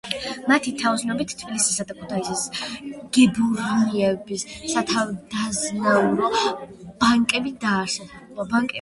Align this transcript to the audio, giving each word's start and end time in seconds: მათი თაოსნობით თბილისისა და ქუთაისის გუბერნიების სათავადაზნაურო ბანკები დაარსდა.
მათი 0.51 0.71
თაოსნობით 0.77 1.33
თბილისისა 1.41 1.85
და 1.89 1.95
ქუთაისის 1.99 2.47
გუბერნიების 3.19 4.49
სათავადაზნაურო 4.73 6.35
ბანკები 7.05 7.59
დაარსდა. 7.67 8.23